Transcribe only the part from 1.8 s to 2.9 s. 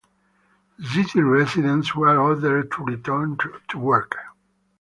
were ordered to